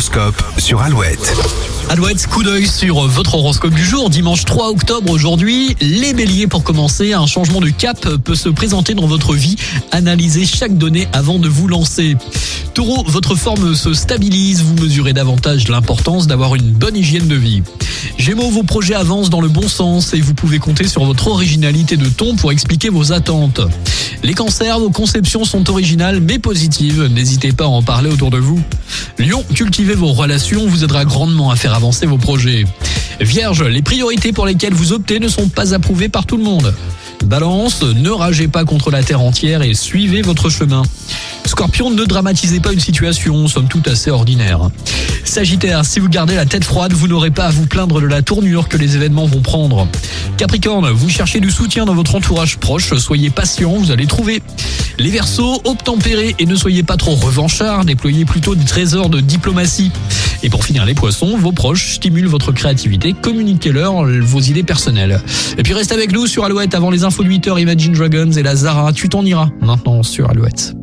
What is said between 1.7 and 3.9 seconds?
Alouette, coup d'œil sur votre horoscope du